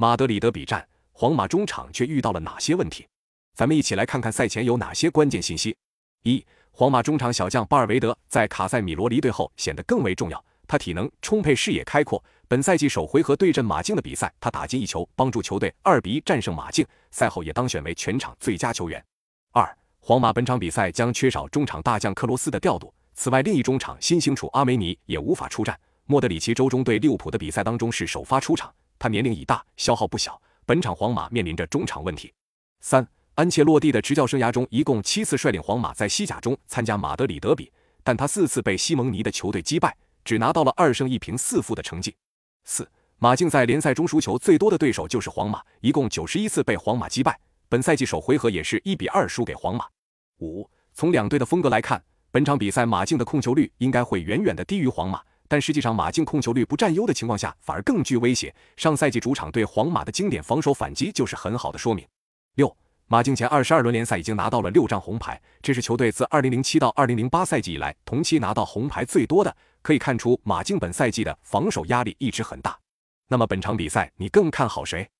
[0.00, 3.06] 马德里德比战，皇马中场却遇到了哪些问题？
[3.54, 5.76] 咱们一起来看看赛前有哪些关键信息。
[6.22, 12.24] 一、皇马中场小将巴尔韦德在卡塞米罗离队后显得更为重要，他体能充沛，视野开阔。
[12.48, 16.82] 本赛季首回合对阵马竞的比赛，他打进一球，帮助球队二比一战胜马竞。
[17.10, 19.04] 赛后也当选为全场最佳球员。
[19.52, 22.90] 二、皇马本场比赛将缺少中场大将克罗斯的调度。
[23.12, 25.78] 此外，另一中场新星楚阿梅尼也无法出战。
[26.06, 30.40] 莫德里奇周中对利物浦的比赛当中是首发出场，他年龄已大，消耗不小。
[30.66, 32.32] 本场皇马面临着中场问题。
[32.80, 33.04] 三，
[33.34, 37.72] 安切洛蒂的执教生涯中一共七次率领皇马在西甲中参加马德里德比，
[38.04, 42.14] 但他四次被西蒙尼的球队击败，只拿到了二胜一平四负的成绩。
[42.64, 42.86] 四，
[43.16, 47.40] 马竞在联赛中输球最多的对手就是皇马，一共九十一次被皇马击败，
[47.70, 49.86] 本赛季首回合也是一比二输给皇马。
[50.40, 55.22] 五，从两队的风格来看，本场比赛马竞的控球率应该会远远的低于皇马。
[55.50, 58.54] 但实际上，马竞控球率不占优的情况下，反而更具威胁。
[58.76, 62.06] 上赛季主场对皇马的经典防守反击就是很好的说明。
[62.54, 62.72] 六，
[63.08, 69.56] 马竞前二十二轮联赛已经拿到了六张红牌，这是球队自二零零七到二零零八赛季以来同期拿到红牌最多的。
[69.82, 72.78] 可以看出，马竞本赛季的防守压力一直很大。
[73.26, 75.10] 那么本场比赛你更看好谁？